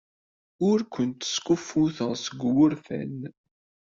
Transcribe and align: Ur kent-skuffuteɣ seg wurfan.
Ur 0.69 0.79
kent-skuffuteɣ 0.93 2.11
seg 2.23 2.39
wurfan. 2.53 3.17